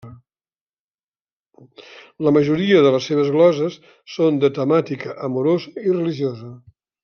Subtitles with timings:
[2.27, 3.77] La majoria de les seves gloses
[4.15, 6.53] són de temàtica amorosa i religiosa.